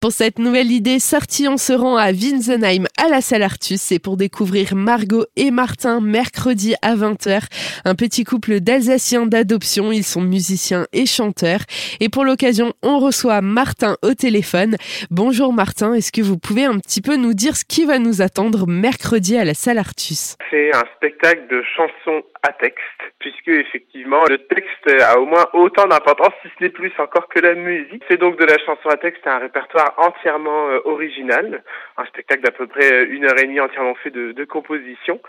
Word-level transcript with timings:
Pour 0.00 0.12
cette 0.12 0.38
nouvelle 0.38 0.72
idée 0.72 0.98
sortie, 0.98 1.46
on 1.46 1.58
se 1.58 1.74
rend 1.74 1.98
à 1.98 2.10
Winsenheim 2.10 2.86
à 2.96 3.10
la 3.10 3.20
salle 3.20 3.42
Artus. 3.42 3.78
C'est 3.82 3.98
pour 3.98 4.16
découvrir 4.16 4.74
Margot 4.74 5.26
et 5.36 5.50
Martin 5.50 6.00
mercredi 6.00 6.74
à 6.80 6.94
20h. 6.94 7.42
Un 7.84 7.94
petit 7.94 8.24
couple 8.24 8.60
d'Alsaciens 8.60 9.26
d'adoption. 9.26 9.92
Ils 9.92 10.04
sont 10.04 10.22
musiciens 10.22 10.86
et 10.94 11.04
chanteurs. 11.04 11.60
Et 12.00 12.08
pour 12.08 12.24
l'occasion, 12.24 12.72
on 12.82 12.98
reçoit 12.98 13.42
Martin 13.42 13.98
au 14.00 14.14
téléphone. 14.14 14.76
Bonjour 15.10 15.52
Martin, 15.52 15.92
est-ce 15.92 16.12
que 16.12 16.22
vous 16.22 16.38
pouvez 16.38 16.64
un 16.64 16.78
petit 16.78 17.02
peu 17.02 17.16
nous 17.16 17.34
dire 17.34 17.54
ce 17.54 17.66
qui 17.66 17.84
va 17.84 17.98
nous 17.98 18.22
attendre 18.22 18.66
mercredi 18.66 19.36
à 19.36 19.44
la 19.44 19.52
salle 19.52 19.76
Artus? 19.76 20.38
C'est 20.50 20.74
un 20.74 20.84
spectacle 20.96 21.42
de 21.50 21.62
chansons 21.76 22.22
à 22.42 22.54
texte, 22.54 22.80
puisque 23.18 23.48
effectivement 23.48 24.24
le 24.30 24.38
texte 24.46 25.02
a 25.02 25.20
au 25.20 25.26
moins 25.26 25.44
autant 25.52 25.86
d'importance, 25.86 26.32
si 26.40 26.48
ce 26.58 26.64
n'est 26.64 26.70
plus 26.70 26.90
encore 26.98 27.28
que 27.28 27.40
la 27.40 27.54
musique. 27.54 28.02
C'est 28.08 28.18
donc 28.18 28.38
de 28.38 28.46
la 28.46 28.56
chanson 28.64 28.88
à 28.88 28.96
texte, 28.96 29.26
un 29.26 29.38
répertoire 29.38 29.89
entièrement 29.98 30.68
euh, 30.68 30.80
original, 30.84 31.62
un 31.96 32.06
spectacle 32.06 32.42
d'à 32.42 32.50
peu 32.50 32.66
près 32.66 32.92
euh, 32.92 33.06
une 33.10 33.24
heure 33.24 33.38
et 33.38 33.46
demie 33.46 33.60
entièrement 33.60 33.94
fait 33.96 34.10
de, 34.10 34.32
de 34.32 34.44
compositions. 34.44 35.20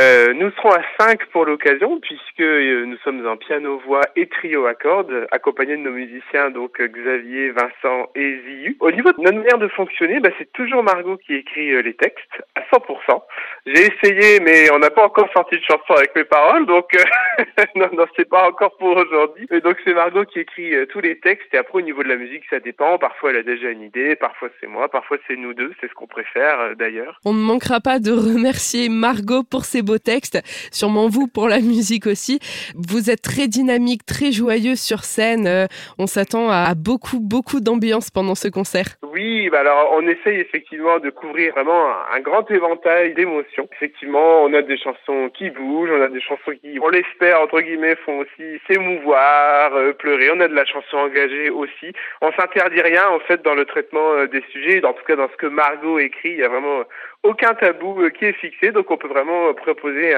Euh, 0.00 0.32
nous 0.34 0.50
serons 0.52 0.70
à 0.70 0.82
cinq 0.98 1.26
pour 1.26 1.44
l'occasion, 1.44 1.98
puisque 2.00 2.40
euh, 2.40 2.84
nous 2.86 2.96
sommes 2.98 3.26
en 3.26 3.36
piano-voix 3.36 4.02
et 4.16 4.26
trio 4.28 4.66
à 4.66 4.74
cordes, 4.74 5.26
accompagnés 5.30 5.76
de 5.76 5.82
nos 5.82 5.90
musiciens, 5.90 6.50
donc 6.50 6.80
Xavier, 6.80 7.50
Vincent 7.50 8.10
et 8.14 8.40
Ziyu. 8.44 8.76
Au 8.80 8.90
niveau 8.90 9.12
de 9.12 9.20
notre 9.20 9.38
manière 9.38 9.58
de 9.58 9.68
fonctionner, 9.68 10.20
bah, 10.20 10.30
c'est 10.38 10.52
toujours 10.52 10.82
Margot 10.82 11.16
qui 11.16 11.34
écrit 11.34 11.82
les 11.82 11.94
textes, 11.94 12.42
à 12.54 12.60
100%. 12.74 13.22
J'ai 13.66 13.86
essayé, 13.86 14.40
mais 14.40 14.70
on 14.72 14.78
n'a 14.78 14.90
pas 14.90 15.04
encore 15.04 15.28
sorti 15.32 15.56
de 15.56 15.62
chanson 15.62 15.94
avec 15.96 16.14
mes 16.14 16.24
paroles, 16.24 16.66
donc 16.66 16.90
non, 17.76 17.88
non, 17.92 18.06
c'est 18.16 18.28
pas 18.28 18.48
encore 18.48 18.76
pour 18.76 18.96
aujourd'hui. 18.96 19.46
Mais 19.50 19.60
donc 19.60 19.76
c'est 19.84 19.94
Margot 19.94 20.24
qui 20.24 20.40
écrit 20.40 20.72
tous 20.88 21.00
les 21.00 21.18
textes, 21.18 21.52
et 21.52 21.58
après 21.58 21.78
au 21.78 21.82
niveau 21.82 22.02
de 22.02 22.08
la 22.08 22.16
musique, 22.16 22.44
ça 22.50 22.60
dépend. 22.60 22.98
Parfois 22.98 23.30
elle 23.30 23.38
a 23.38 23.42
déjà 23.42 23.70
une 23.70 23.82
idée, 23.82 24.05
parfois 24.14 24.48
c'est 24.60 24.68
moi, 24.68 24.88
parfois 24.88 25.16
c'est 25.26 25.36
nous 25.36 25.54
deux, 25.54 25.72
c'est 25.80 25.88
ce 25.88 25.94
qu'on 25.94 26.06
préfère 26.06 26.60
euh, 26.60 26.74
d'ailleurs. 26.74 27.18
On 27.24 27.32
ne 27.32 27.40
manquera 27.40 27.80
pas 27.80 27.98
de 27.98 28.12
remercier 28.12 28.88
Margot 28.88 29.42
pour 29.42 29.64
ses 29.64 29.82
beaux 29.82 29.98
textes, 29.98 30.38
sûrement 30.70 31.08
vous 31.08 31.26
pour 31.26 31.48
la 31.48 31.60
musique 31.60 32.06
aussi. 32.06 32.38
Vous 32.76 33.10
êtes 33.10 33.22
très 33.22 33.48
dynamique, 33.48 34.06
très 34.06 34.30
joyeux 34.32 34.76
sur 34.76 35.04
scène. 35.04 35.46
Euh, 35.46 35.66
on 35.98 36.06
s'attend 36.06 36.50
à 36.50 36.74
beaucoup, 36.74 37.20
beaucoup 37.20 37.60
d'ambiance 37.60 38.10
pendant 38.10 38.34
ce 38.34 38.48
concert. 38.48 38.96
Oui, 39.02 39.48
bah 39.48 39.60
alors 39.60 39.92
on 39.94 40.06
essaye 40.06 40.40
effectivement 40.40 40.98
de 40.98 41.10
couvrir 41.10 41.54
vraiment 41.54 41.88
un, 42.12 42.20
grand 42.20 42.50
éventail 42.50 43.14
d'émotions. 43.14 43.66
Effectivement, 43.72 44.42
on 44.42 44.52
a 44.52 44.62
des 44.62 44.76
chansons 44.76 45.30
qui 45.32 45.48
bougent, 45.50 45.90
on 45.90 46.02
a 46.02 46.08
des 46.08 46.20
chansons 46.20 46.52
qui, 46.60 46.78
on 46.82 46.88
l'espère 46.88 47.40
entre 47.40 47.60
guillemets, 47.62 47.96
font 48.04 48.18
aussi 48.18 48.60
s'émouvoir, 48.68 49.74
euh, 49.74 49.92
pleurer. 49.92 50.30
On 50.30 50.40
a 50.40 50.48
de 50.48 50.54
la 50.54 50.66
chanson 50.66 50.98
engagée 50.98 51.48
aussi. 51.48 51.92
On 52.20 52.30
s'interdit 52.32 52.82
rien 52.82 53.08
en 53.08 53.20
fait 53.20 53.42
dans 53.42 53.54
le 53.54 53.64
traitement 53.64 53.95
euh, 53.96 54.26
des 54.26 54.42
sujets. 54.52 54.84
En 54.84 54.92
tout 54.92 55.04
cas, 55.04 55.16
dans 55.16 55.28
ce 55.28 55.36
que 55.36 55.46
Margot 55.46 55.98
écrit, 55.98 56.30
il 56.30 56.38
y 56.38 56.44
a 56.44 56.48
vraiment 56.48 56.84
aucun 57.26 57.54
tabou 57.54 58.00
euh, 58.00 58.10
qui 58.10 58.24
est 58.24 58.32
fixé. 58.32 58.72
Donc, 58.72 58.90
on 58.90 58.96
peut 58.96 59.08
vraiment 59.08 59.48
euh, 59.48 59.52
proposer 59.52 60.14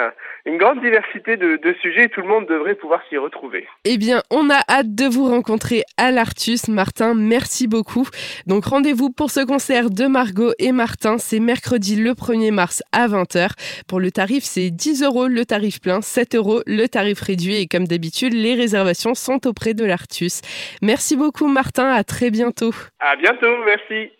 une 0.47 0.59
grande 0.59 0.81
diversité 0.81 1.37
de, 1.37 1.57
de, 1.57 1.75
sujets 1.81 2.05
et 2.05 2.09
tout 2.09 2.21
le 2.21 2.29
monde 2.29 2.47
devrait 2.47 2.75
pouvoir 2.75 3.01
s'y 3.09 3.17
retrouver. 3.17 3.67
Eh 3.85 3.99
bien, 3.99 4.23
on 4.31 4.51
a 4.51 4.61
hâte 4.69 4.95
de 4.95 5.07
vous 5.07 5.27
rencontrer 5.27 5.83
à 5.97 6.11
l'Artus. 6.11 6.69
Martin, 6.69 7.15
merci 7.15 7.69
beaucoup. 7.69 8.07
Donc, 8.47 8.67
rendez-vous 8.67 9.11
pour 9.11 9.31
ce 9.31 9.45
concert 9.45 9.91
de 9.91 10.07
Margot 10.07 10.53
et 10.59 10.73
Martin. 10.73 11.19
C'est 11.19 11.41
mercredi 11.41 11.97
le 11.97 12.13
1er 12.13 12.53
mars 12.53 12.83
à 12.93 13.09
20h. 13.09 13.51
Pour 13.89 14.01
le 14.01 14.11
tarif, 14.11 14.45
c'est 14.45 14.71
10 14.71 15.03
euros 15.03 15.29
le 15.29 15.45
tarif 15.45 15.81
plein, 15.81 16.01
7 16.01 16.35
euros 16.35 16.63
le 16.67 16.87
tarif 16.87 17.21
réduit. 17.21 17.57
Et 17.57 17.67
comme 17.67 17.87
d'habitude, 17.87 18.33
les 18.33 18.55
réservations 18.55 19.15
sont 19.15 19.47
auprès 19.47 19.75
de 19.75 19.85
l'Artus. 19.85 20.43
Merci 20.83 21.17
beaucoup, 21.17 21.47
Martin. 21.47 21.91
À 21.91 22.05
très 22.05 22.31
bientôt. 22.31 22.73
À 23.01 23.17
bientôt. 23.17 23.57
Merci. 23.65 24.13